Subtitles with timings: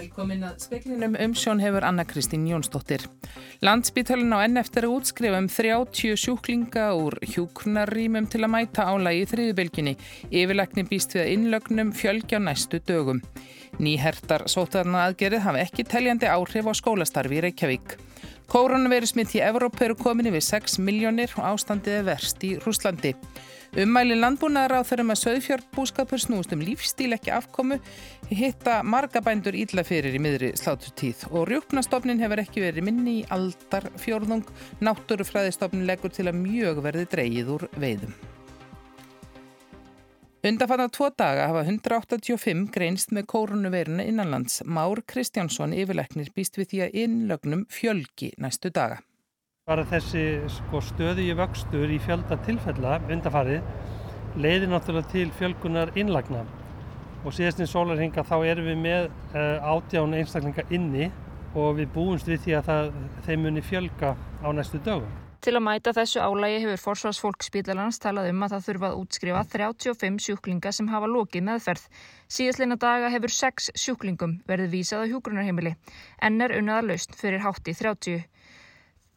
[0.00, 3.02] Velkomin að speklinum umsjón hefur Anna Kristín Jónsdóttir.
[3.60, 9.20] Landsbítölun á enn eftir að útskrifa um 30 sjúklinga úr hjúknarrýmum til að mæta álægi
[9.20, 9.96] í þriðubylginni.
[10.32, 13.20] Yfirleikni býst við að innlögnum fjölgi á næstu dögum.
[13.76, 17.98] Nýhertar sótarna aðgerið hafa ekki teljandi áhrif á skólastarfi í Reykjavík.
[18.50, 23.12] Koronavirusmitt í Evróp eru komin yfir 6 miljónir og ástandið er verst í Rúslandi.
[23.78, 27.78] Ummæli landbúnaðar á þeirrum að söðfjörnbúskapur snúst um lífstíl ekki afkomu
[28.26, 33.24] hitta marga bændur ílla fyrir í miðri slátutíð og rjúknastofnin hefur ekki verið minni í
[33.30, 34.42] aldar fjórðung.
[34.82, 38.18] Náttúrufræðistofnin leggur til að mjög verði dreyið úr veiðum.
[40.40, 44.62] Undarfann á tvo daga hafa 185 greinst með kórunveruna innanlands.
[44.64, 49.02] Már Kristjánsson yfirleiknir býst við því að innlögnum fjölgi næstu daga.
[49.68, 56.46] Bara þessi sko, stöðu í vöxtur í fjölda tilfella undarfarið leiðir náttúrulega til fjölgunar innlagna
[57.20, 61.10] og síðastinn sólarhinga þá erum við með uh, átján einstaklinga inni
[61.52, 62.94] og við búumst við því að það,
[63.28, 65.12] þeim muni fjölga á næstu dögum.
[65.40, 69.44] Til að mæta þessu álægi hefur forsvarsfólk spítalarnas talað um að það þurfa að útskrifa
[69.54, 71.86] 35 sjúklinga sem hafa lokið meðferð.
[72.28, 75.72] Síðastleina daga hefur 6 sjúklingum verið vísað á hjúgrunarheimili
[76.28, 78.26] en er unnaðar laust fyrir hátti 30.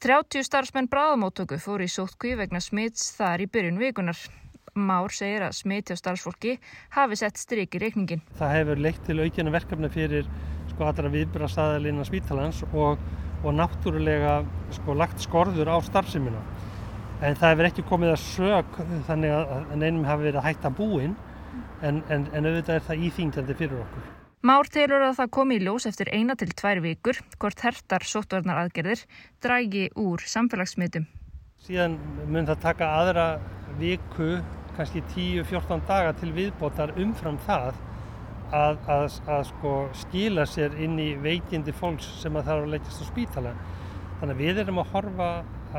[0.03, 4.23] 30 starfsmenn bráðamóttöku fór í sótkví vegna smits þar í byrjun vikunar.
[4.79, 6.55] Már segir að smiti á starfsfólki
[6.95, 8.23] hafi sett stryk í reikningin.
[8.39, 10.31] Það hefur leitt til aukjana verkefni fyrir
[10.71, 13.03] sko allra viðbrastæðalina spítalans og,
[13.43, 14.39] og náttúrulega
[14.77, 16.41] sko lagt skorður á starfseminna.
[17.23, 21.15] En það hefur ekki komið að sög þannig að neinum hafi verið að hætta búin
[21.83, 24.11] en, en, en auðvitað er það íþýngjandi fyrir okkur.
[24.43, 28.59] Már telur að það komi í ljós eftir eina til tvær vikur hvort hertar sóttvarnar
[28.65, 29.05] aðgerðir
[29.43, 31.05] drægi úr samfélagsmiðtum.
[31.63, 31.95] Síðan
[32.27, 33.27] mun það taka aðra
[33.79, 34.33] viku,
[34.75, 37.79] kannski 10-14 daga til viðbótar umfram það
[38.53, 43.03] að, að, að sko skila sér inn í veikindi fólks sem að er að leggjast
[43.03, 43.57] á spítala.
[44.21, 45.29] Þannig að við erum að horfa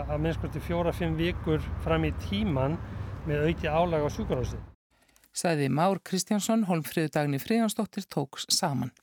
[0.05, 2.79] að minnskvæmstu fjóra-fimm vikur fram í tíman
[3.29, 4.63] með auki álag á sjúkarhásið
[5.35, 8.95] sagði Már Kristjánsson, holmfriðu dagni Fríðansdóttir tóks saman.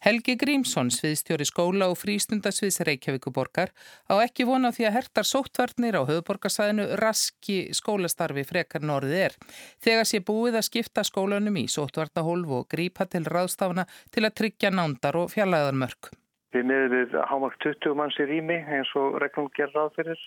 [0.00, 3.68] Helgi Grímsson, sviðstjóri skóla og frístundasviðs Reykjavíkuborgar,
[4.08, 9.34] á ekki vona því að hertar sóttvarnir á höfuborgarsæðinu raski skólastarfi frekar norðið er.
[9.84, 14.70] Þegar sé búið að skipta skólanum í sóttvarnahólf og grípa til ráðstafna til að tryggja
[14.72, 16.08] nándar og fjallaðarmörk.
[16.56, 20.22] Við meðum hámakt 20 manns í rými eins og reglum gerð ráð fyrir.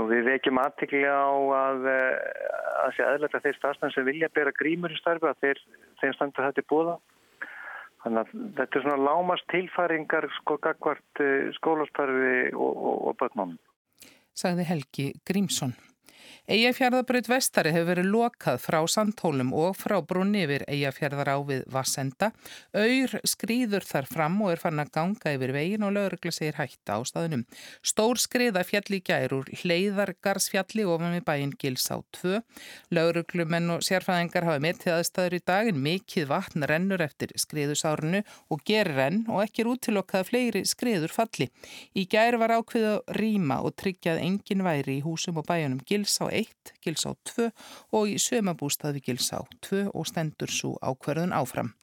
[0.00, 1.28] Nú við vekjum aðtikli á
[1.60, 5.62] að það sé aðlægt að þeir starfsmenn sem vilja bera grímur í starfi að þeir,
[6.00, 6.96] þeir standa þetta búða.
[8.06, 13.56] Þannig að þetta er svona lámast tilfæringar sko gagvart eh, skólastarfi og, og, og börnum.
[14.36, 15.74] Sagði Helgi Grímsson.
[16.46, 22.28] Eyjafjörðabraut vestari hefur verið lokað frá Sandhólum og frá brunni yfir Eyjafjörðar á við Vassenda.
[22.70, 26.94] Auður skrýður þar fram og er fann að ganga yfir vegin og lögurgla segir hætta
[26.94, 27.42] á staðunum.
[27.82, 32.38] Stór skriða fjalli gærur hleiðargarsfjalli ofan við bæinn Gils á 2.
[32.94, 35.82] Lögurglumenn og sérfæðingar hafa með til aðstæður í daginn.
[35.82, 38.22] Mikið vatn rennur eftir skriðusárunu
[38.54, 41.50] og ger renn og ekki er útilokkað fleiri skriður falli.
[41.98, 43.02] Í gær var ákveð
[46.36, 47.96] að rýma og tryggjað engin væri í húsum og bæjunum Gils á 1, Gilsá 2
[47.96, 51.74] og í sömabústaði Gilsá 2 og stendur svo ákverðun áfram.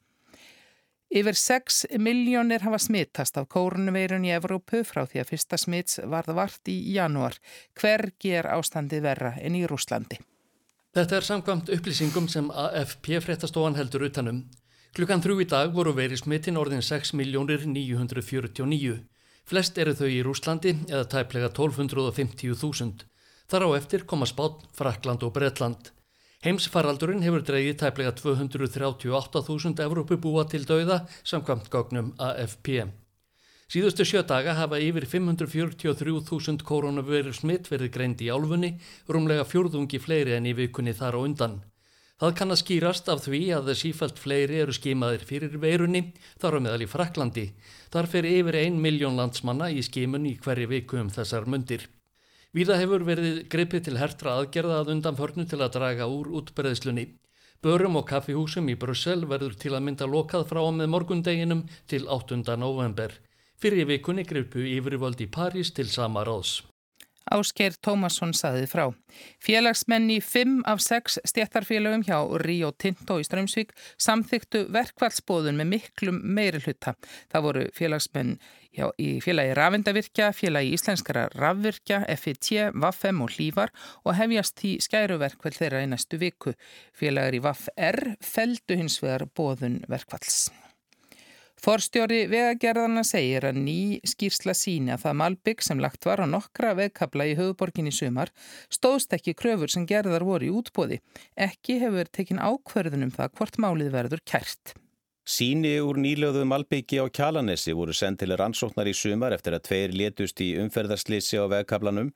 [1.14, 6.34] Yfir 6 miljónir hafa smittast af kórunveirun í Evrópu frá því að fyrsta smitts varð
[6.34, 7.36] vart í janúar.
[7.78, 10.18] Hver ger ástandi verra en í Rúslandi?
[10.94, 14.44] Þetta er samkvæmt upplýsingum sem AFP fréttastofan heldur utanum.
[14.94, 19.04] Klukkan þrjú í dag voru verið smittin orðin 6 miljónir 949.
[19.46, 23.06] Flest eru þau í Rúslandi eða tæplega 1250.000.
[23.50, 25.92] Þar á eftir koma Spán, Frakland og Bretland.
[26.44, 32.84] Heimsfaraldurinn hefur dreigið tæplega 238.000 Evrópu búa til dauða samkvæmt góknum AFP.
[33.72, 38.74] Síðustu sjö daga hafa yfir 543.000 koronavirus smitt verið greind í álfunni,
[39.08, 41.56] rúmlega fjórðungi fleiri enn í vikunni þar á undan.
[42.20, 46.04] Það kann að skýrast af því að sífælt fleiri eru skimaðir fyrir veirunni,
[46.38, 47.48] þar á meðal í Fraklandi.
[47.90, 51.88] Þar fer yfir ein miljón landsmanna í skimun í hverju viku um þessar mundir.
[52.54, 57.08] Víða hefur verið greipið til hertra aðgerða að undan förnu til að draga úr útbreðslunni.
[57.64, 62.44] Börum og kaffihúsum í Brussel verður til að mynda lokað frá með morgundeginum til 8.
[62.60, 63.16] november.
[63.58, 66.60] Fyrir vikunni greipu yfirvöld í París til sama ráðs.
[67.32, 68.88] Áskeir Tómasson saði frá.
[69.42, 76.20] Félagsmenn í 5 af 6 stjættarfélagum hjá Ríó Tinto í Strömsvík samþyktu verkvælsbóðun með miklum
[76.24, 76.96] meiri hluta.
[77.32, 78.34] Það voru félagsmenn
[78.74, 83.72] hjá, í félagi Rafindavirkja, félagi Íslenskara Rafvirkja, FIT, Vaffem og Hlívar
[84.04, 86.56] og hefjast í skæruverkvæl þeirra í næstu viku.
[86.96, 90.48] Félagar í Vaff R feldu hins vegar bóðun verkvæls.
[91.64, 96.74] Forstjóri vegagerðarna segir að ný skýrsla síni að það malbygg sem lagt var á nokkra
[96.76, 98.34] vegkabla í höfuborgin í sumar
[98.68, 100.98] stóðst ekki kröfur sem gerðar voru í útbóði.
[101.40, 104.74] Ekki hefur tekin ákverðunum það hvort málið verður kært.
[105.24, 110.44] Síni úr nýlöðu malbyggi á Kjalanesi voru sendileg rannsóknar í sumar eftir að tveir létust
[110.44, 112.10] í umferðarslýsi á vegkablanum.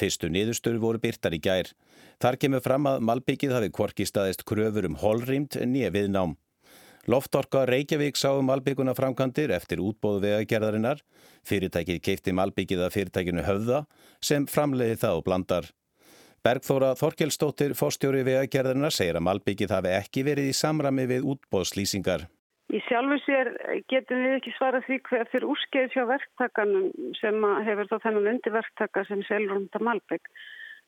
[0.00, 1.68] Fyrstu niðurstöru voru byrtar í gær.
[2.24, 6.38] Þar kemur fram að Malbyggið hafi kvorki staðist kröfur um holrýmt nýja viðnám.
[7.04, 11.02] Loftorka Reykjavík sá um Malbygguna framkantir eftir útbóðu vegagerðarinnar.
[11.44, 13.80] Fyrirtækið keipti Malbyggið að fyrirtækinu höfða
[14.24, 15.68] sem framleiði það og blandar.
[16.44, 22.24] Bergþóra Þorkelstóttir, fórstjóri vegagerðarinnar, segir að Malbyggið hafi ekki verið í samrami við útbóðslýsingar.
[22.72, 23.52] Í sjálfu sér
[23.92, 26.90] getum við ekki svarað því hver fyrir úrskeið sjá verktakanum
[27.20, 30.34] sem hefur þá þennan undirverktaka sem selur um þetta Malbygg.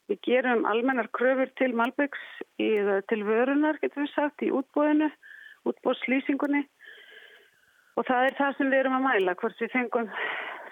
[0.09, 2.25] Við gerum almennar kröfur til Malbyggs
[2.57, 5.13] til vörunar, getum við sagt, í útbóðinu,
[5.71, 6.63] útbóðslýsingunni
[7.97, 10.11] og það er það sem við erum að mæla, hvort við fengum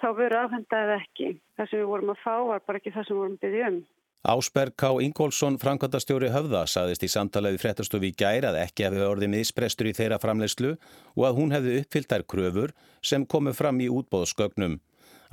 [0.00, 1.34] þá veru afhenda eða ekki.
[1.56, 3.78] Það sem við vorum að fá var bara ekki það sem við vorum byggðið um.
[4.24, 4.88] Ásberg K.
[5.04, 9.92] Ingólfsson, framkvæmdastjóri höfða, saðist í samtalaði fréttastofi í gæri að ekki hefði orðið miðsprestur í
[9.98, 10.70] þeirra framleyslu
[11.12, 12.72] og að hún hefði uppfyllt þær kröfur
[13.04, 14.78] sem komu fram í útbóðsgögnum.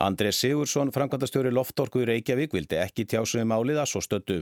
[0.01, 4.39] Andrés Sigursson, framkvæmdastjóri Loftorku í Reykjavík, vildi ekki tjásu um álið að svo stöttu.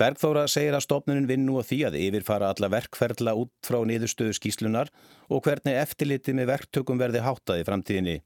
[0.00, 4.34] Bergþóra segir að stopnunin vinn nú á því að yfirfara alla verkferðla út frá niðurstöðu
[4.38, 4.90] skíslunar
[5.28, 8.16] og hvernig eftirliti með verktökum verði háttaði framtíðinni.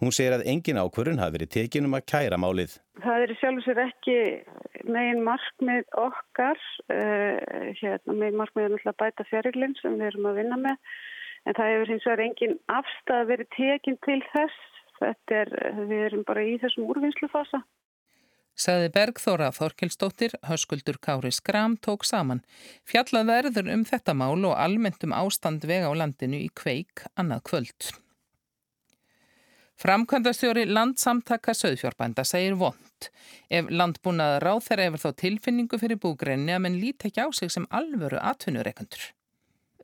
[0.00, 2.76] Hún segir að engin ákvörun hafi verið tekin um að kæra málið.
[3.00, 4.16] Það er sjálf og sér ekki
[4.92, 6.60] megin markmið okkar,
[6.92, 10.96] uh, hérna, megin markmið er náttúrulega bæta fjarilinn sem við erum að vinna með,
[11.46, 14.75] en það hefur hins vegar engin afstæð verið tekin til þess.
[14.96, 15.50] Þetta er,
[15.88, 17.62] við erum bara í þessum úrvinnslufasa.
[18.56, 22.40] Saði Bergþóra Þorkelsdóttir, höskuldur Kári Skram tók saman.
[22.88, 27.44] Fjallað verður um þetta mál og almennt um ástand vega á landinu í kveik annað
[27.50, 27.90] kvöld.
[29.76, 33.10] Framkvæmdastjóri landsamtaka söðfjórbænda segir vond.
[33.52, 37.52] Ef landbúnaða ráð þeirra hefur þá tilfinningu fyrir búgreinni að menn líti ekki á sig
[37.52, 39.10] sem alvöru atvinnureikandur.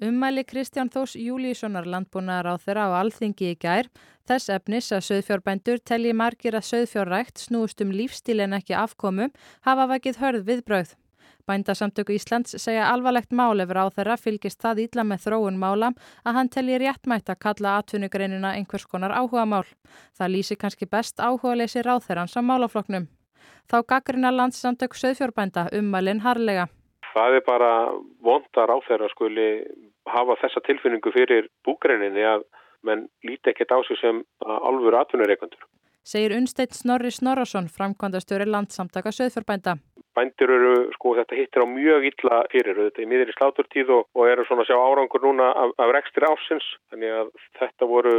[0.02, 3.86] Ummæli Kristján Þós Júlíssonar landbúnaðar á þeirra á alþingi í gær.
[4.26, 9.28] Þess efnis að söðfjórbændur telji margir að söðfjórrækt snúist um lífstíl en ekki afkomu
[9.62, 10.96] hafa vakið hörð viðbrauð.
[11.46, 15.92] Bændasamtöku Íslands segja alvarlegt mál ef ráþæra fylgist það ítla með þróun mála
[16.26, 19.66] að hann telji réttmætt að kalla atvinnugreinina einhvers konar áhuga mál.
[20.18, 23.06] Það lýsi kannski best áhuga leysi ráþærans á málafloknum.
[23.70, 26.66] Þá gaggrina landssamtök söðfjórbænda ummælinn harlega.
[27.12, 27.72] Það er bara
[28.24, 29.48] vond að ráþæra skuli
[30.10, 32.46] hafa þessa tilfinningu fyrir búgreininni að
[32.82, 35.62] menn líti ekkert á sig sem alvöru atvinnureikandur.
[36.02, 39.76] Segir Unsteit Snorri Snorrason, framkvæmdastjóri landsamtaka söðfjórbænda
[40.16, 44.08] bændir eru, sko, þetta hittir á mjög illa fyrir, þetta er miður í sláturtíð og,
[44.16, 48.14] og eru svona að sjá árangur núna af, af rekstir ásins, þannig að þetta voru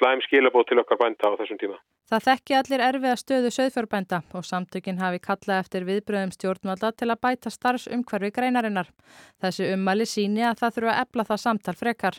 [0.00, 1.78] glæm skilabóð til okkar bænda á þessum tíma.
[2.10, 7.10] Það þekki allir erfið að stöðu söðfjörbænda og samtökinn hafi kallað eftir viðbröðum stjórnvalda til
[7.12, 8.90] að bæta starfsumhverfi greinarinnar.
[9.38, 12.18] Þessi ummali síni að það þurfa að ebla það samtal frekar.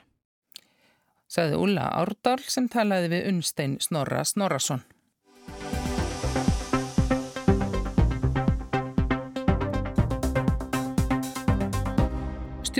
[1.31, 4.81] Saði Ulla Árdal sem talaði við Unstein Snorra Snorrason.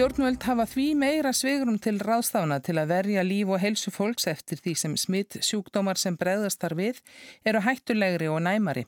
[0.01, 4.57] Stjórnvöld hafa því meira svegrum til ráðstafna til að verja líf og helsu fólks eftir
[4.57, 7.01] því sem smitt sjúkdómar sem breðast þar við
[7.45, 8.87] eru hættulegri og næmari.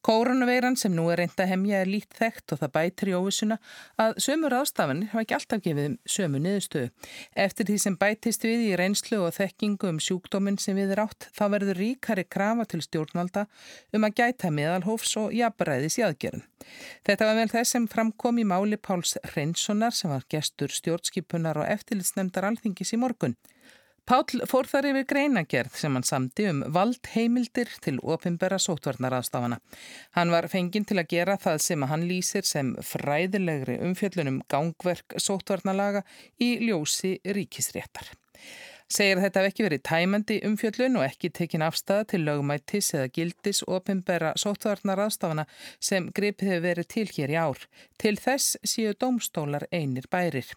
[0.00, 3.58] Kóranuveiran sem nú er reynda hemja er lít þekkt og það bætir í óvissuna
[4.00, 6.88] að sömu ráðstafanir hafa ekki alltaf gefið sömu niðurstöðu.
[7.44, 11.28] Eftir því sem bætist við í reynslu og þekkingu um sjúkdóminn sem við er átt
[11.36, 13.44] þá verður ríkari krafa til stjórnvalda
[13.92, 16.48] um að gæta meðalhófs og jafnræðis í aðgerðum.
[17.04, 21.58] Þetta var vel þess sem framkom í máli Páls Reynssonar sem var gert gestur stjórnskipunar
[21.58, 23.34] og eftirlitsnemndar alþingis í morgun.
[24.04, 29.58] Pál fór þar yfir greinagerð sem hann samti um vald heimildir til ofinbera sótvarnaraðstafana.
[30.12, 36.04] Hann var fenginn til að gera það sem hann lýsir sem fræðilegri umfjöllunum gangverk sótvarnalaga
[36.38, 38.12] í ljósi ríkisréttar.
[38.92, 43.08] Segir að þetta hef ekki verið tæmandi umfjöllun og ekki tekin afstæða til lögumættis eða
[43.16, 45.46] gildis ofinbera sótvarnar aðstafana
[45.80, 47.62] sem gripið hefur verið til hér í ár.
[47.96, 50.50] Til þess séu dómstólar einir bærir.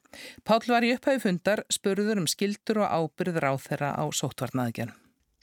[0.43, 4.91] Pál var í upphæfu fundar spurður um skildur og ábyrður á þeirra á sótvarnaðgjörn.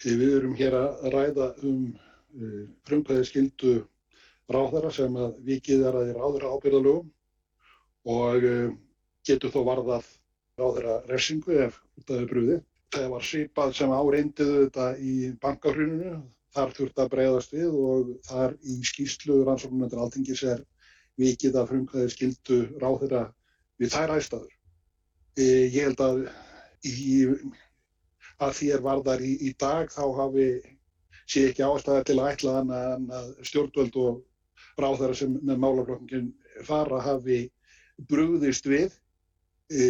[0.05, 3.75] Við erum hér að ræða um uh, frumkvæði skildu
[4.53, 7.11] ráðara sem að vikið er að þeirra áður ábyrðalögum
[8.13, 8.71] og uh,
[9.25, 10.13] getur þó varðað
[10.61, 12.63] ráðara refsingu ef það er brúðið
[12.95, 16.17] það var sípað sem áreindiðu þetta í bankahruninu.
[16.55, 20.61] Þar þurft að breyðast við og þar í skýslu rannsóknunöndur altingis er
[21.19, 23.23] vikið að frumkvæði skildu ráð þeirra
[23.83, 24.53] við þær æstaður.
[25.43, 26.21] Ég held að
[26.87, 27.25] í
[28.43, 30.47] að er varðar í, í dag þá hafi
[31.31, 32.73] sé ekki ástæða til að ætla hann
[33.19, 34.23] að stjórnvöld og
[34.81, 36.33] ráðara sem með málaflokkingin
[36.67, 37.41] fara hafi
[38.11, 38.93] brúðist við.
[39.71, 39.85] E,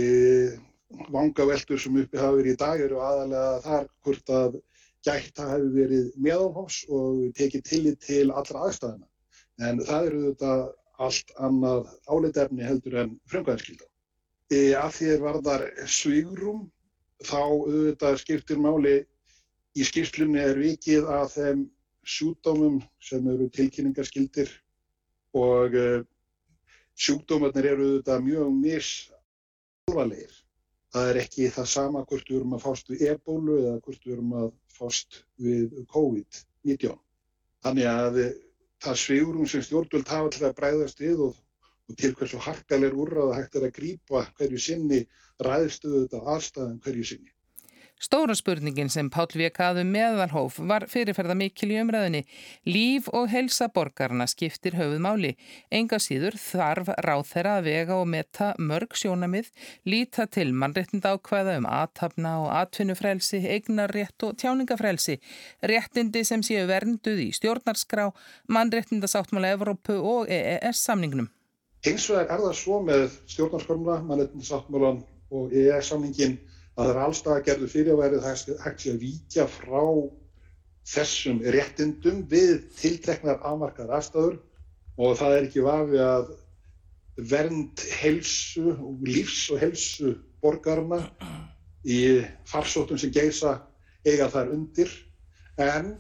[1.15, 4.61] vangaveltur sem uppi hafi verið í dag eru aðalega þar hvort að
[5.05, 9.09] gætt það hefur verið meðalhófs og tekið tillit til allra aðstæðina.
[9.69, 10.53] En það eru þetta
[11.05, 13.87] allt annað áleitefni heldur en frumkvæðinskylda.
[14.53, 16.65] E, af því er varðar svigrum
[17.25, 18.97] þá auðvitað skiptir máli
[19.75, 21.65] í skipslunni er vikið að þeim
[22.05, 24.51] sjúkdómum sem eru tilkynningarskyldir
[25.35, 25.89] og e,
[26.95, 30.44] sjúkdómarnir eru auðvitað mjög misalvarlegir.
[30.95, 34.13] Það er ekki það sama hvort við erum að fást við ebólu eða hvort við
[34.15, 34.45] erum að
[34.77, 37.01] fást við COVID-19.
[37.67, 38.19] Þannig að
[38.85, 41.41] það sveigurum sem stjórnvöld hafa til að bræðast við og,
[41.91, 45.01] og til hversu harkalir úrraða hægt er að grýpa hverju sinni
[45.43, 47.34] ræðstöðu þetta aðstæðan hverju sinni.
[48.05, 52.21] Stóra spurningin sem Pál Vekaðu meðalhóf var fyrirferða mikil í umræðinni.
[52.69, 55.31] Líf og helsa borgarna skiptir höfuð máli.
[55.73, 59.49] Enga síður þarf ráð þeirra að vega og metta mörg sjónamið,
[59.89, 65.17] líta til mannréttinda ákvæða um aðtapna og atvinnufrelsi, eignarrétt og tjáningafrelsi,
[65.65, 68.11] réttindi sem séu vernduð í stjórnarskrá,
[68.53, 71.33] mannréttinda sáttmála Evrópu og EES-samningnum.
[71.89, 76.43] Hins vegar er það svo með stjórnarskránuna, mannréttinda sáttmálan og EES-samningin
[76.75, 79.83] að það er allstað að gerðu fyrirværið hægt sér að víkja frá
[80.95, 84.41] þessum réttindum við tilteknar afmarkað aðstæður
[85.01, 86.33] og það er ekki vafi að
[87.31, 91.01] vernd helsu og lífs og helsu borgarna
[91.87, 93.61] í farsóttum sem geisa
[94.05, 94.91] eiga þar undir.
[95.61, 95.95] En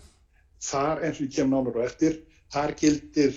[0.65, 2.19] þar eins og ég kem nánar á eftir
[2.53, 3.35] þar gildir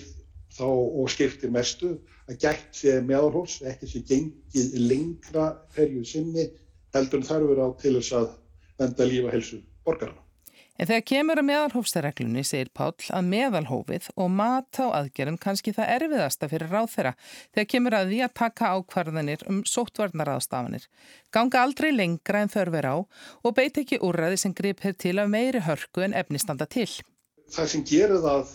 [0.58, 1.94] þá og skiptir mestu
[2.28, 6.48] að gætt sé meðalhóls ekki sé gengið lengra ferju sinni
[6.94, 8.32] heldur en þarfur á til þess að
[8.78, 10.22] venda lífa helsu borgarna.
[10.78, 15.90] En þegar kemur að meðalhófstareglunni segir Páll að meðalhófið og mat á aðgerðum kannski það
[15.96, 20.86] erfiðasta fyrir ráð þeirra þegar kemur að því að taka ákvarðanir um sóttvarnaraðstafanir.
[21.34, 25.64] Ganga aldrei lengra en þörfur á og beit ekki úrraði sem gripir til af meiri
[25.66, 26.86] hörku en efnistanda til.
[27.50, 28.54] Það sem gerir það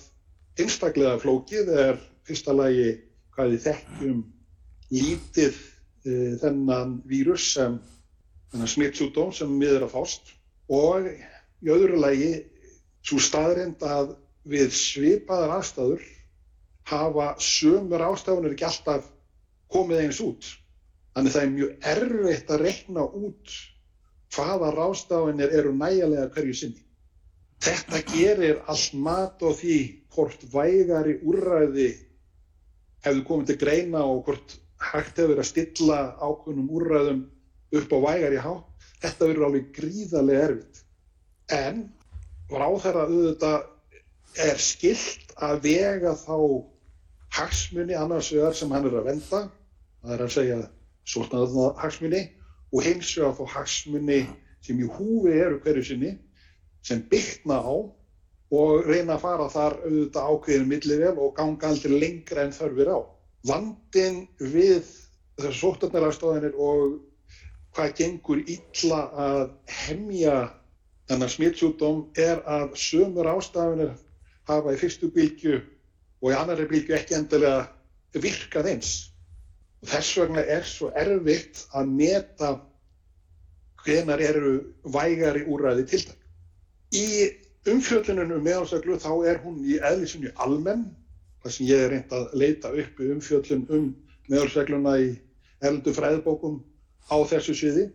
[0.63, 2.87] einstaklega flókið er fyrsta lagi
[3.35, 4.23] hvað við þekkjum
[4.93, 5.59] lítið
[6.07, 7.81] e, þennan vírus sem
[8.53, 10.33] smittsjúdóm sem við erum að fást
[10.73, 12.33] og í öðru lagi
[13.03, 14.13] svo staðrind að
[14.47, 16.03] við svipaðar aðstæður
[16.91, 19.07] hafa sömur ástafunir ekki alltaf
[19.73, 20.47] komið eins út.
[21.13, 23.53] Þannig það er mjög erfitt að rekna út
[24.33, 26.81] hvaða rástafunir eru nægilega hverju sinni.
[27.63, 29.77] Þetta gerir allt mat og því
[30.13, 31.91] hvort vægari úrræði
[33.05, 34.57] hefur komið til greina og hvort
[34.91, 37.21] hægt hefur að stilla ákveðnum úrræðum
[37.73, 40.83] upp á vægar í hátt, þetta verður alveg gríðarlega erfitt.
[41.53, 41.83] En
[42.53, 46.37] ráðherra auðvitað er skilt að vega þá
[47.33, 49.41] hagsmunni annars vegar sem hann er að venda,
[50.03, 50.59] það er að segja
[51.09, 52.23] svolítið hagsmunni
[52.73, 54.21] og hins vegar þá hagsmunni
[54.63, 56.13] sem í húfi eru hverju sinni
[56.85, 57.75] sem byggna á
[58.53, 62.99] og reyna að fara þar auðvitað ákveðinu millivel og ganga aldrei lengra en þörfir á.
[63.49, 64.85] Vandin við
[65.39, 66.99] þessar sótarnarafstofanir og
[67.73, 69.43] hvað gengur illa að
[69.85, 70.35] hemja
[71.09, 73.95] þennan smittsjúkdóm er að sömur ástafinir
[74.47, 75.57] hafa í fyrstu bylgu
[76.21, 77.65] og í annari bylgu ekki endilega
[78.23, 78.91] virkað eins.
[79.83, 82.51] Og þess vegna er svo erfitt að meta
[83.83, 84.53] hvenar eru
[84.87, 86.19] vægari úræði tiltak.
[86.95, 87.07] Í
[87.73, 90.85] umfjöldunum um meðalsaglu þá er hún í eðlisunni almenn,
[91.43, 93.89] þar sem ég er reynd að leita upp umfjöldun um
[94.31, 95.09] meðalsagluna í
[95.63, 96.61] eldu fræðbókum
[97.11, 97.89] á þessu sviði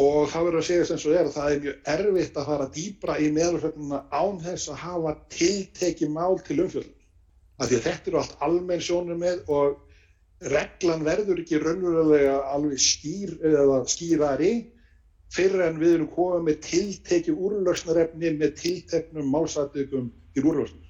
[0.00, 2.68] og það verður að segja sem svo er að það er mjög erfitt að fara
[2.74, 7.00] dýbra í meðalfögnuna án þess að hafa tilteki mál til umfjöldun.
[7.62, 9.76] Þetta eru allt almenn sjónur með og
[10.50, 13.36] reglan verður ekki raunverulega alveg skýr
[13.92, 14.54] skýrari
[15.34, 20.83] fyrir en við erum komið með tilteki úrlöksnarefni með tilteknum málsættökum til úrlöksnar.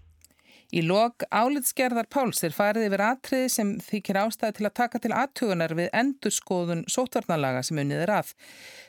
[0.75, 5.13] Í lok álitsgerðar Páls er farið yfir atriði sem þykir ástæði til að taka til
[5.15, 8.33] aðtugunar við endurskoðun sótvarnalaga sem unnið er að.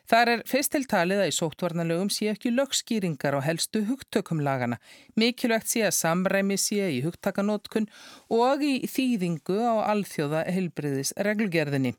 [0.06, 4.78] Þar er fyrst til talið að í sótvarnalögum sé ekki lögskýringar á helstu hugtökum lagana.
[5.18, 7.90] Mikilvægt sé að samræmi sé í hugtakanótkun
[8.30, 11.96] og í þýðingu á alþjóða heilbriðis reglugerðinni.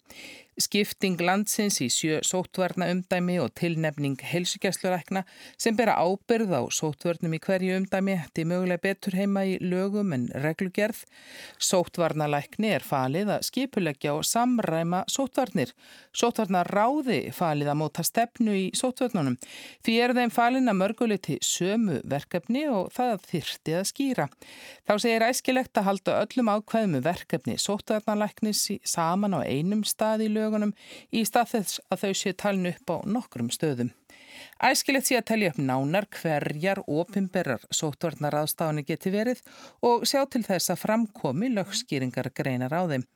[0.56, 5.26] Skipting landsins í sjö sótvarna umdæmi og tilnefning heilsugjastlurækna
[5.60, 10.24] sem bera ábyrð á sótvörnum í hverju umdæmi hætti mögulega betur heima í lögum en
[10.32, 11.02] reglugerð.
[11.60, 15.74] Sótvarnalækni er falið að skipuleggja og samræma sótvarnir.
[16.16, 19.36] Sótvarnar ráði falið að móta móta stefnu í sótvöldnunum.
[19.84, 24.28] Því er þeim falin að mörguleiti sömu verkefni og það þyrti að skýra.
[24.86, 30.74] Þá segir æskilegt að halda öllum ákveðum verkefni sótvöldnalæknis saman á einum stað í lögunum
[31.10, 33.92] í stað þess að þau sé talin upp á nokkrum stöðum.
[34.60, 39.40] Æskilegt sé að telja upp nánar hverjar opimberar sóttvarnar aðstáðinu geti verið
[39.84, 43.06] og sjá til þess að framkomi lögskýringar greinar á þeim.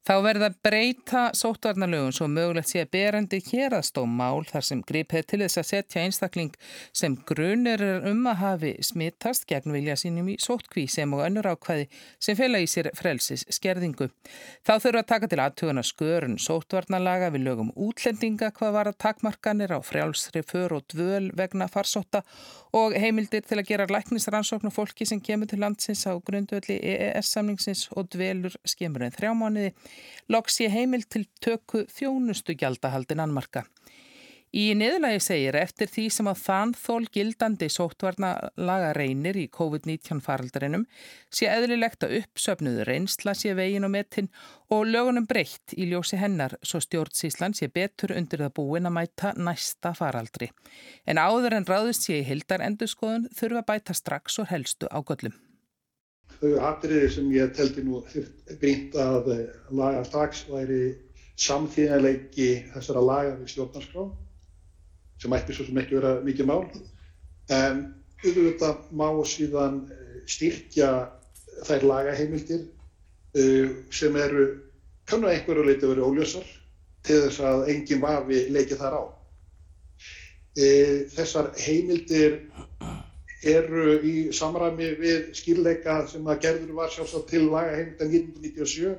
[0.00, 5.40] Þá verða breyta sóttvarnalögun svo mögulegt sé að berandi hérastóm mál þar sem gripið til
[5.42, 6.54] þess að setja einstakling
[6.96, 11.84] sem grunir um að hafi smittast gegn vilja sínum í sóttkví sem og önnur ákvæði
[12.16, 14.08] sem fela í sér frelsis skerðingu.
[14.64, 19.76] Þá þurfa að taka til aðtuguna skörun sóttvarnalaga við lögum útlendinga hvað var að takmarkanir
[19.76, 22.24] á frjálsri för og dvöl vegna farsótta
[22.72, 27.88] og heimildir til að gera læknisrannsókn og fólki sem kemur til landsins á grundvöldi EES-samningsins
[27.92, 29.72] og dvelur skemur en þrjá mánuði
[30.30, 33.66] loks ég heimil til tökku þjónustu gjaldahaldin annmarka.
[34.50, 40.88] Í niðurlagi segir eftir því sem að þann þól gildandi sóttvarnalaga reynir í COVID-19 faraldarinum
[41.30, 44.26] sé eðlilegt að uppsöfnuðu reynsla sé vegin og metin
[44.74, 49.30] og lögunum breytt í ljósi hennar svo stjórnsíslan sé betur undir það búin að mæta
[49.38, 50.50] næsta faraldri.
[51.06, 55.38] En áður en ráðist sé í hildar endurskoðun þurfa bæta strax og helstu ágöllum
[56.40, 58.00] þau atriði sem ég teldi nú
[58.60, 60.82] brínt að eh, laga strax væri
[61.40, 64.06] samþýðanleiki þessara laga við stjórnarskrá
[65.20, 66.62] sem ætti svo sem ekki vera mikið mál
[67.52, 67.82] en
[68.24, 70.90] auðvitað má síðan eh, styrkja
[71.66, 74.44] þær lagaheimildir uh, sem eru
[75.10, 76.46] kannu einhverju leiti vera óljósar
[77.04, 79.02] til þess að enginn vafi leiki þar á.
[81.14, 82.38] Þessar heimildir
[83.42, 88.96] eru í samræmi við skýrleika sem að gerður var sjálfsagt til lagaheimildan 1997,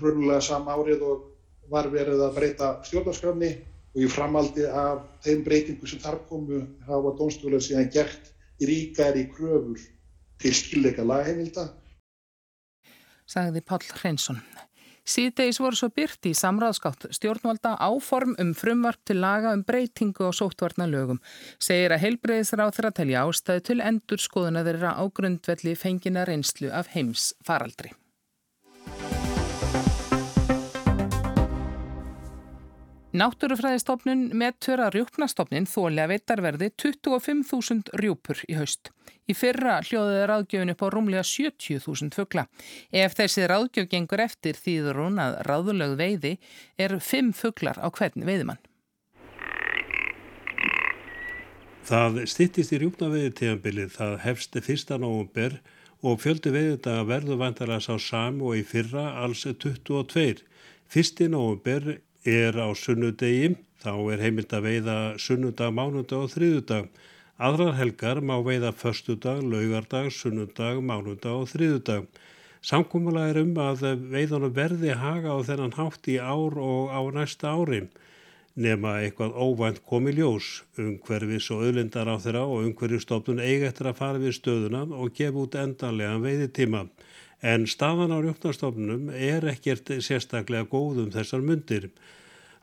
[0.00, 1.26] hrunnulega sama árið og
[1.70, 3.50] var verið að breyta stjórnarskrafni
[3.94, 9.78] og í framaldi af þeim breytingu sem þar komu hafa dómstoflega síðan gert ríkari kröfur
[10.42, 11.68] til skýrleika lagaheimilda.
[13.28, 14.40] Sagði Pál Hreinsson.
[15.08, 20.36] Síðdeis voru svo byrt í samráðskátt stjórnvalda áform um frumvarp til laga um breytingu og
[20.36, 21.22] sóttvarna lögum.
[21.56, 26.68] Segir að heilbreyðisra á þeirra telja ástæðu til endur skoðuna þeirra á grundvelli fengina reynslu
[26.68, 27.94] af heims faraldri.
[33.08, 38.90] Náttúrufræðistofnun metur að rjúpnastofnin þóli að veitarverði 25.000 rjúpur í haust.
[39.24, 42.44] Í fyrra hljóðið ráðgjöfin upp á rúmlega 70.000 fuggla.
[42.92, 46.34] Ef þessi ráðgjöf gengur eftir þýður hún að ráðulög veiði
[46.76, 48.60] er 5 fugglar á hvern veiðimann.
[51.88, 53.94] Það stittist í rjúpnaveiði tíðanbilið.
[53.94, 55.56] Það hefst fyrsta nógumber
[56.04, 60.44] og fjöldi veiðdaga verður vantar að sá sam og í fyrra alls 22.
[60.92, 66.88] Fyrsti nógumber er á sunnudegi, þá er heimilt að veiða sunnudag, mánudag og þriðudag.
[67.38, 72.08] Aðrar helgar má veiða förstudag, laugardag, sunnudag, mánudag og þriðudag.
[72.58, 77.54] Samkúmulega er um að veiðanum verði haga á þennan hátt í ár og á næsta
[77.54, 77.86] ári
[78.58, 84.00] nema eitthvað óvænt komi ljós, umhverfis og öðlindar á þeirra og umhverfistofnun eigi eftir að
[84.00, 86.80] fara við stöðuna og gefa út endanlega veiðitíma.
[87.40, 91.90] En staðan á rjóknarstofnunum er ekkert sérstaklega góð um þessar myndir.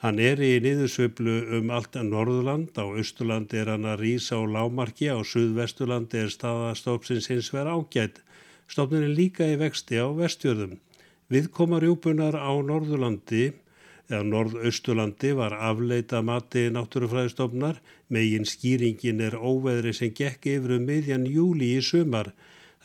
[0.03, 5.07] Hann er í niðursveiflu um allt Norðurland, á Östurlandi er hann að rýsa á lámarki,
[5.07, 8.19] á Suðvesturlandi er staðastofnsins hins vera ágætt.
[8.67, 10.75] Stofnun er líka í vexti á vestjörðum.
[11.31, 13.53] Viðkoma rjúpunar á Norðurlandi
[14.09, 17.79] eða Norðausturlandi var afleita mati náttúrufræðistofnar,
[18.11, 22.33] megin skýringin er óveðri sem gekk yfir um miðjan júli í sumar.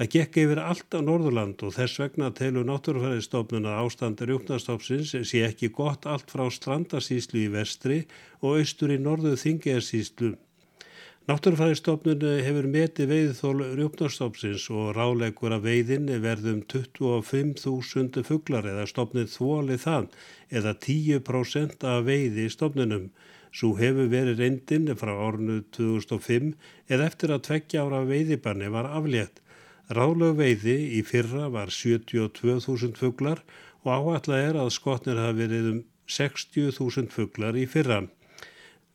[0.01, 5.43] Það gekk yfir allt á Norðurland og þess vegna telur náttúrufæðistofnun að ástandir uppnastofnsins sé
[5.45, 7.99] ekki gott allt frá strandasíslu í vestri
[8.41, 10.31] og austur í norðu þingiðarsíslu.
[11.29, 19.77] Náttúrufæðistofnun hefur metið veiðþól rjúpnarstofnsins og ráleikur að veiðin verðum 25.000 fugglar eða stofnið þvóli
[19.85, 20.09] þann
[20.49, 23.11] eða 10% af veiði stofnunum.
[23.53, 26.55] Svo hefur verið reyndin frá árnu 2005
[26.89, 29.45] eða eftir að tveggja ára veiðibanni var aflétt.
[29.91, 33.41] Ráðlög veiði í fyrra var 72.000 fugglar
[33.83, 38.05] og áallega er að skotnir hafi verið um 60.000 fugglar í fyrra.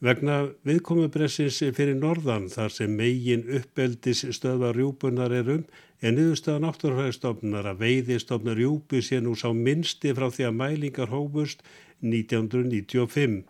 [0.03, 5.65] Vegna viðkomubressins fyrir norðan þar sem megin uppeldis stöða rjúbunar er um
[5.99, 11.63] en niðurstaða náttúrfæðistofnar að veiðistofnar rjúbu sé nú sá minnsti frá því að mælingar hófust
[12.03, 13.41] 1995.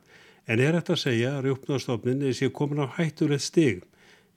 [0.45, 3.85] En er þetta að segja að rjúbnastofnin sé komin á hættulegt stig.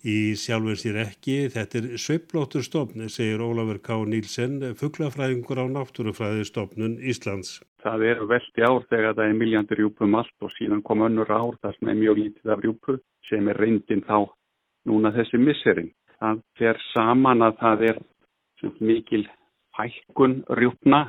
[0.07, 3.97] Í sjálfur sér ekki, þetta er sveiblóttur stofn, segir Ólafur K.
[4.07, 7.59] Nílsen, fugglafræðingur á náttúrufræðistofnun Íslands.
[7.83, 11.59] það er veldi ár þegar það er miljandur rjúpum allt og síðan kom önnur ár
[11.63, 14.31] það sem er mjög lítið af rjúpu sem er reyndin þá
[14.87, 15.91] núna þessi misserinn.
[16.19, 17.99] Það fer saman að það er
[18.79, 19.25] mikil
[19.79, 21.01] fækkun rjúpna,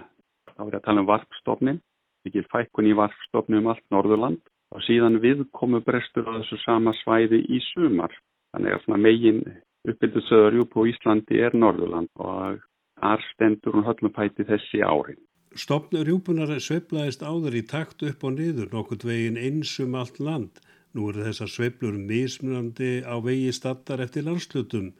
[0.55, 1.81] þá er að tala um varpstofnin,
[2.25, 4.41] mikil fækkun í varpstofni um allt Norðurland
[4.73, 8.13] og síðan viðkomu brestur á þessu sama svæði í sumar.
[8.55, 9.41] Þannig að megin
[9.89, 12.61] uppbyldusöður rjúpu á Íslandi er Norðurland og
[12.99, 15.19] þar stendur hún höllumfæti þessi árin.
[15.57, 20.59] Stopn rjúpunar sveiplaðist áður í takt upp og niður nokkurt veginn einsum allt land.
[20.93, 24.91] Nú eru þessar sveiplur mismunandi á vegi stattar eftir landslutum.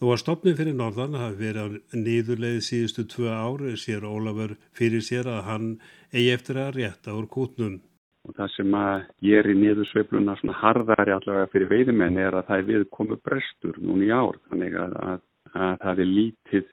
[0.00, 5.04] Þó að stopnin fyrir norðan hafi verið á niðurleið síðustu tvö ári sér Ólafur fyrir
[5.04, 5.68] sér að hann
[6.12, 7.80] eigi eftir að rétta úr kútnum.
[8.28, 12.46] Og það sem að ég er í niðursveipluna svona harðari allavega fyrir veiðmenn er að
[12.50, 14.38] það er við komu brestur núni í ár.
[14.50, 16.70] Þannig að, að, að það er lítið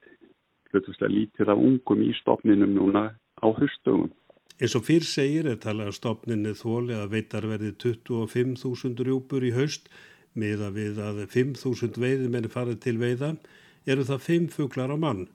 [0.70, 3.04] hlutastlega lítið af ungum í stopninum núna
[3.42, 4.12] á höstögun.
[4.60, 9.54] Eins og fyrr segir er talað að stopninni þóli að veitar verði 25.000 rjúpur í
[9.56, 9.88] haust
[10.38, 13.34] með að við að 5.000 veiðmenni farið til veiða
[13.90, 15.28] eru það 5 fuglar á mann.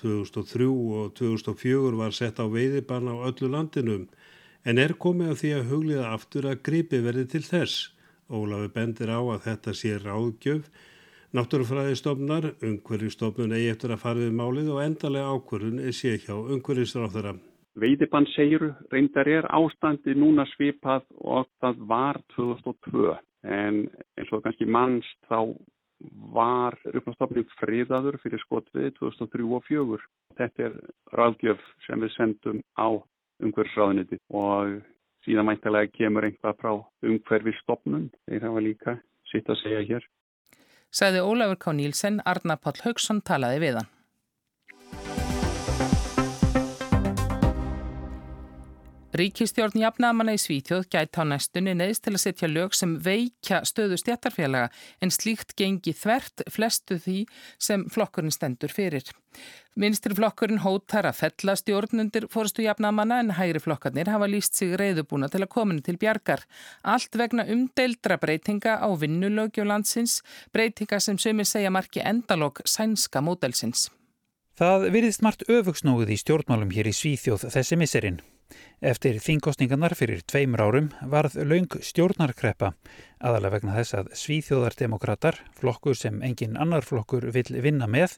[0.00, 4.08] 2003 og 2004 var sett á veiðibann á öllu landinum
[4.64, 7.90] en er komið að því að hugliða aftur að gripi verði til þess.
[8.30, 10.70] Ólafi bendir á að þetta sé ráðgjöf
[11.30, 17.36] Náttúrufræðistofnar, umhverjustofnun eigi eftir að fara við málið og endalega ákvörðun sé hjá umhverjistráþara.
[17.78, 23.14] Veidibann segiru reyndar er ástandi núna svipað og það var 2002
[23.46, 23.78] en
[24.18, 25.54] eins og kannski mannst þá
[26.34, 30.10] var uppnáttstofning friðaður fyrir skotviði 2003 og 2004.
[30.40, 30.76] Þetta er
[31.14, 32.90] ráðgjöf sem við sendum á
[33.40, 34.80] umhverjusráðuniti og
[35.26, 36.72] síðan mæntilega kemur einhvað frá
[37.06, 38.08] umhverfistofnun.
[38.28, 38.96] Þeir hafa líka
[39.32, 40.08] sitt að segja hér
[40.90, 41.72] sagði Ólafur K.
[41.78, 43.90] Nílsen, Arna Páll Haugsson talaði við hann.
[49.20, 53.98] Ríkistjórn jafnamanna í Svítjóð gæti á næstunni neðist til að setja lög sem veikja stöðu
[54.00, 54.70] stjættarfélaga
[55.04, 57.16] en slíkt gengi þvert flestu því
[57.60, 59.10] sem flokkurinn stendur fyrir.
[59.76, 65.28] Vinstri flokkurinn hótar að fella stjórnundir fórstu jafnamanna en hægri flokkarnir hafa líst sig reyðubúna
[65.28, 66.46] til að kominu til bjargar.
[66.80, 70.22] Allt vegna umdeildra breytinga á vinnulögjulandsins,
[70.54, 73.90] breytinga sem sömur segja marki endalók sænska módelsins.
[74.56, 78.22] Það virðist margt öfugsnóið í stjórnmálum hér í Svíþjóð þessi misserinn.
[78.80, 82.72] Eftir þingkostningarnar fyrir tveimur árum varð laung stjórnarkreppa
[83.20, 88.16] aðalega vegna þess að svíþjóðardemokrater, flokkur sem engin annar flokkur vill vinna með,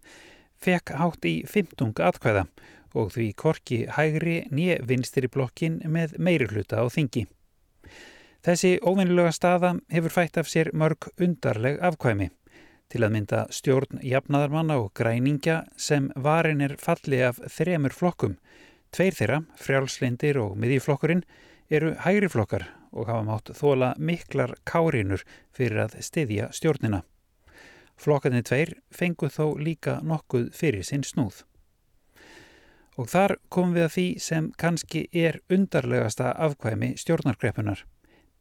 [0.63, 2.47] fekk hátt í 15 atkvæða
[2.95, 7.27] og því korki hægri nýje vinstir í blokkin með meiri hluta á þingi.
[8.43, 12.31] Þessi óvinnilega staða hefur fætt af sér mörg undarleg afkvæmi
[12.93, 18.35] til að mynda stjórn jafnaðarmanna og græningja sem varin er falli af þremur flokkum
[18.93, 21.23] Tveir þeirra, frjálslindir og miðjuflokkurinn,
[21.73, 25.23] eru hægriflokkar og hafa mátt þóla miklar kárínur
[25.57, 27.01] fyrir að styðja stjórnina.
[27.97, 31.41] Flokkarnir tveir fengu þó líka nokkuð fyrir sinn snúð.
[33.01, 37.87] Og þar komum við að því sem kannski er undarlegasta afkvæmi stjórnarkrepunar.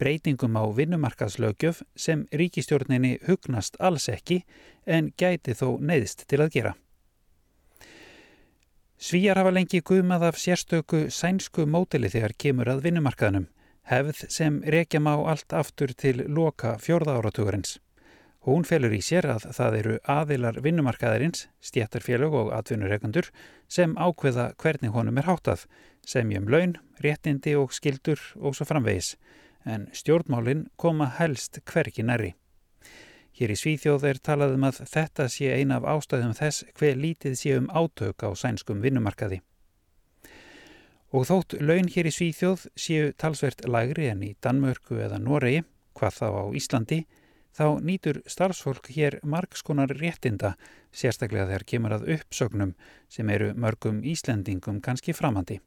[0.01, 4.41] Breytingum á vinnumarkaðslaugjöf sem ríkistjórninni hugnast alls ekki
[4.83, 6.73] en gæti þó neyðist til að gera.
[9.01, 13.47] Svíjar hafa lengi guðmað af sérstöku sænsku mótili þegar kemur að vinnumarkaðnum,
[13.89, 17.79] hefð sem rekja má allt aftur til loka fjörða áratugurins.
[18.45, 23.31] Hún felur í sér að það eru aðilar vinnumarkaðarins, stjættarfélög og atvinnureikandur
[23.65, 25.65] sem ákveða hvernig honum er háttað,
[26.05, 29.15] semjum laun, réttindi og skildur og svo framvegis,
[29.65, 32.35] en stjórnmálinn koma helst hverki næri.
[33.41, 37.37] Hér í Svíþjóð er talað um að þetta sé eina af ástæðum þess hver lítið
[37.39, 39.39] sé um átök á sænskum vinnumarkaði.
[41.09, 45.65] Og þótt laun hér í Svíþjóð séu talsvert lagri en í Danmörku eða Noregi,
[45.97, 47.01] hvað þá á Íslandi,
[47.57, 50.53] þá nýtur starfsfólk hér margskonar réttinda,
[50.93, 52.77] sérstaklega þegar kemur að uppsögnum
[53.09, 55.63] sem eru mörgum Íslendingum kannski framandi.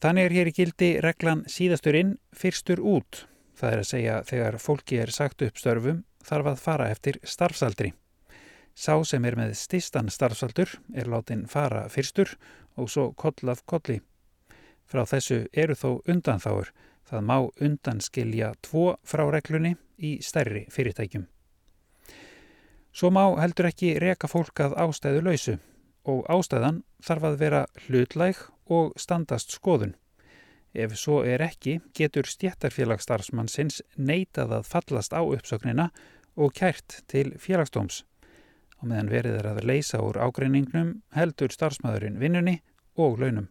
[0.00, 3.26] Þannig er hér í gildi reglan síðastur inn, fyrstur út.
[3.52, 7.90] Það er að segja þegar fólki er sagt upp störfum þarf að fara eftir starfsaldri.
[8.74, 12.36] Sá sem er með stistan starfsaldur er látin fara fyrstur
[12.78, 13.98] og svo koll af kolli.
[14.86, 16.70] Frá þessu eru þó undanþáur,
[17.06, 21.26] það má undanskilja tvo frá reglunni í stærri fyrirtækjum.
[22.90, 25.56] Svo má heldur ekki reka fólk að ástæðu lausu
[26.10, 28.40] og ástæðan þarf að vera hlutlæg
[28.70, 29.94] og standast skoðun.
[30.74, 35.88] Ef svo er ekki, getur stjættarfélagsstarfsmannsins neitað að fallast á uppsöknina
[36.36, 38.02] og kært til félagsdóms.
[38.80, 42.60] Og meðan verið er að leysa úr ágreiningnum heldur starfsmæðurinn vinnunni
[42.96, 43.48] og launum.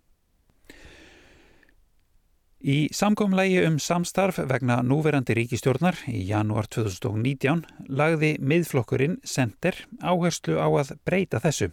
[2.59, 10.67] Í samkomlægi um samstarf vegna núverandi ríkistjórnar í janúar 2019 lagði miðflokkurinn Sender áherslu á
[10.67, 11.69] að breyta þessu.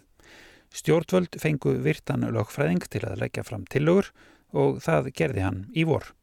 [0.71, 4.13] Stjórnvöld fengu virtan lögfræðing til að leggja fram tillögur
[4.55, 6.13] og það gerði hann í vor.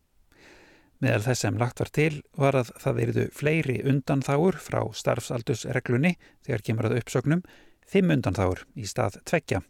[1.02, 6.14] Meðal þess sem lagt var til var að það veriðu fleiri undanþáur frá starfsaldusreglunni
[6.46, 7.42] þegar kemur að uppsögnum,
[7.86, 9.64] fimm undanþáur í stað tvekja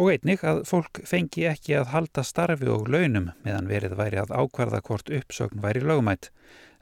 [0.00, 4.32] og einnig að fólk fengi ekki að halda starfi og launum meðan verið væri að
[4.32, 6.30] ákvarða hvort uppsögn væri lögumætt,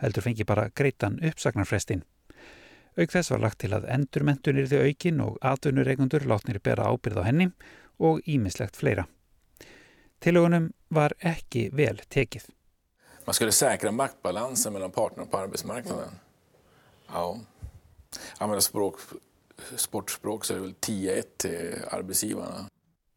[0.00, 2.04] heldur fengi bara greitan uppsagnarfrestin.
[2.98, 7.28] Auk þess var lagt til að endurmentunir þau aukin og atvinnureikundur látnir bera ábyrð á
[7.28, 7.50] henni
[7.98, 9.06] og ímislegt fleira.
[10.20, 12.48] Tilögunum var ekki vel tekið.
[13.30, 16.08] Man skulle säkra maktbalansen mellan parterna på arbetsmarknaden.
[17.12, 17.40] Ja,
[18.38, 18.96] använda språk,
[19.76, 22.66] sportspråk så är det väl 10-1 till arbetsgivarna.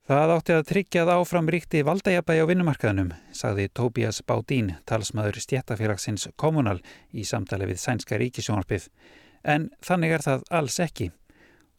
[0.07, 6.27] Það átti að tryggja að áfram ríkti valdajabægi á vinnumarkaðnum, sagði Tobias Baudín, talsmaður stjættafélagsins
[6.37, 8.85] Kommunal í samtali við Sænska ríkisjónarpið.
[9.41, 11.09] En þannig er það alls ekki.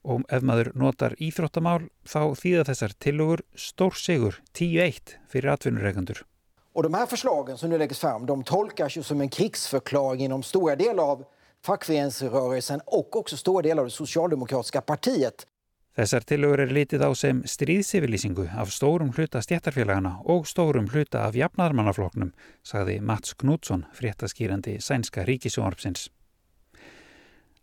[0.02, 6.26] Og ef maður notar íþróttamál þá þýða þessar tilugur stór sigur 10-1 fyrir atvinnureikandur.
[6.74, 10.42] Och de här förslagen som nu läggs fram, de tolkas ju som en krigsförklaring inom
[10.42, 11.24] stora delar av
[11.62, 15.46] fackföreningsrörelsen och också stora delar av det socialdemokratiska partiet.
[15.94, 21.38] Þessar tilugur er litið á sem stríðsifilýsingu af stórum hluta stjættarfélagana og stórum hluta af
[21.38, 22.32] jafnarmannafloknum,
[22.66, 26.08] sagði Mats Knútsson, fréttaskýrandi sænska ríkisjónarpsins.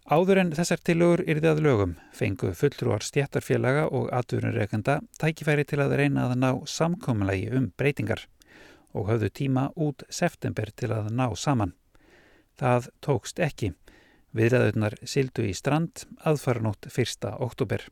[0.07, 5.99] Áður en þessar tilugur yrði að lögum fengu fulltrúar stjættarfélaga og atvinnurreikenda tækifæri til að
[5.99, 8.30] reyna að ná samkominlegi um breytingar
[8.93, 11.73] og höfðu tíma út september til að ná saman.
[12.59, 13.71] Það tókst ekki.
[14.35, 17.27] Viðræðunar sildu í strand aðfaranótt 1.
[17.39, 17.87] oktober.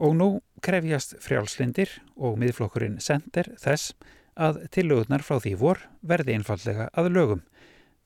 [0.00, 0.28] Og nú
[0.64, 3.92] krefjast frjálslindir og miðflokkurinn sender þess
[4.34, 7.44] að tillögurnar frá því vor verði einfallega að lögum.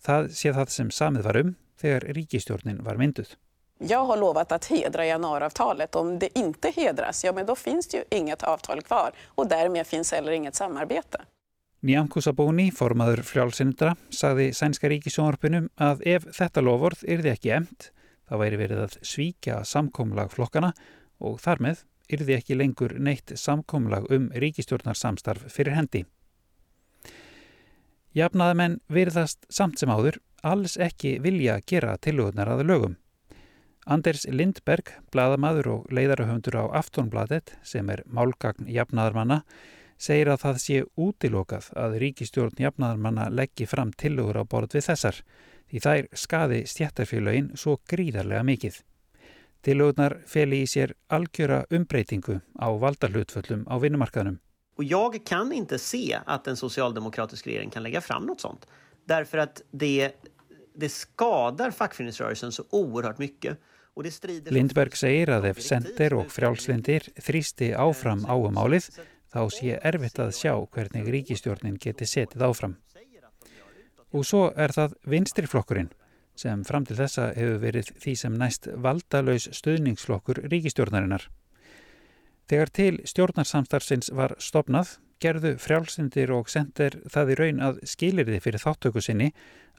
[0.05, 3.37] Það sé það sem samið var um þegar ríkistjórnin var mynduð.
[3.79, 5.95] Jag har lovat att hedra januaravtalet.
[5.95, 9.87] Om det inte hedras, ja men då finns det ju inget avtal kvar och därmed
[9.87, 11.21] finns heller inget samarbete.
[11.85, 17.91] Nyamko Saboni, formaður frjálsindra, sagði sænska ríkisjónarpunum að ef þetta lofórð yrði ekki emt,
[18.25, 20.71] þá væri verið að svíkja samkomlag flokkana
[21.21, 21.83] og þar með
[22.17, 26.07] yrði ekki lengur neitt samkomlag um ríkistjórnarsamstarf fyrir hendi.
[28.17, 32.99] Jafnaðamenn virðast samt sem áður alls ekki vilja gera tilugurnar að lögum.
[33.85, 39.43] Anders Lindberg, bladamadur og leiðarahöndur á Aftonbladet sem er málgagn jafnaðarmanna,
[40.05, 45.21] segir að það sé útilokað að ríkistjórn jafnaðarmanna leggji fram tilugur á borð við þessar
[45.71, 48.81] því þær skadi stjættarfélögin svo gríðarlega mikið.
[49.65, 54.41] Tillögurnar feli í sér algjöra umbreytingu á valdarhlutföllum á vinnumarkaðnum.
[54.77, 58.67] Och jag kan inte se att en socialdemokratisk regering kan lägga fram något sånt.
[59.05, 60.13] Därför att det,
[60.75, 63.59] det skadar fackföreningsrörelsen så oerhört mycket.
[64.51, 68.89] Lindberg segir að ef sendir og frjálslindir þrýsti áfram áumálið
[69.35, 72.79] þá sé erfitt að sjá hvernig ríkistjórnin geti setið áfram.
[74.15, 75.91] Og svo er það vinstriflokkurinn
[76.39, 81.29] sem fram til þessa hefur verið því sem næst valdalaus stöðningsflokkur ríkistjórnarinnar.
[82.51, 88.61] Þegar til stjórnarsamstarfsins var stopnað, gerðu frjálsindir og sendir það í raun að skilirði fyrir
[88.61, 89.31] þáttöku sinni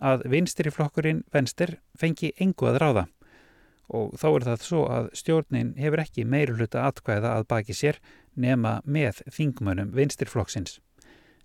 [0.02, 3.06] að vinstri flokkurinn venster fengi engu að ráða.
[3.94, 8.00] Og þá er það svo að stjórnin hefur ekki meiri hluta atkvæða að baki sér
[8.36, 10.80] nema með þingmönum vinstirflokksins,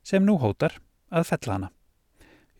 [0.02, 0.78] sem nú hótar
[1.10, 1.70] að fella hana.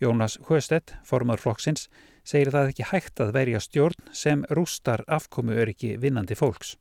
[0.01, 1.89] Jónas Hjöstedt, formar flokksins,
[2.25, 6.77] segir það ekki hægt að verja stjórn sem rústar afkomu öryggi vinnandi fólks.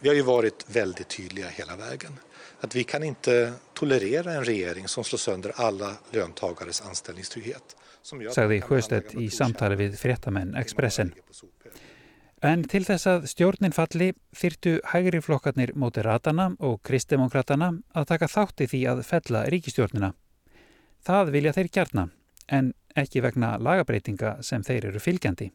[0.00, 2.12] Vi har ju varit väldigt tydliga hela vägen.
[2.60, 7.76] Att vi kan inte tolerera en regering som slår sönder alla löntagares anställningstrygghet.
[8.04, 11.14] Sagði Hjöstedt í samtali við fréttamenn Expressen.
[12.44, 18.66] En til þess að stjórnin falli þyrtu hægri flokkarnir Moderatana og Kristdemokratana að taka þátti
[18.68, 20.10] því að fella ríkistjórnina.
[21.08, 22.04] Það vilja þeir kjarna
[22.52, 25.48] en ekki vegna lagabreitinga sem þeir eru fylgjandi.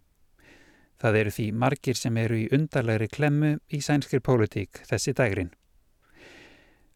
[0.97, 5.54] Það eru því margir sem eru í undarlegri klemmu í sænskir pólitík þessi dægrin.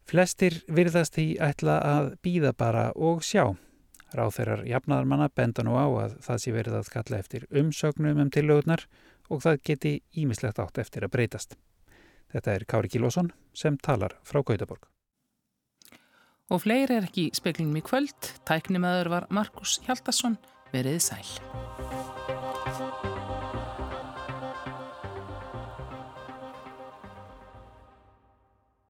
[0.10, 3.54] Flestir virðast því ætla að býða bara og sjá.
[4.14, 8.88] Ráþeirar jafnaðarmanna benda nú á að það sé verið að kalla eftir umsögnum um tillögurnar
[8.90, 9.13] og
[9.44, 11.56] það geti ímislegt átt eftir að breytast.
[12.34, 14.90] Þetta er Kári Kílosson sem talar frá Gautaborg.
[16.52, 18.34] Og fleiri er ekki speklinum í kvöld.
[18.50, 20.38] Tæknimaður var Markus Hjaldarsson.
[20.74, 22.23] Verið sæl.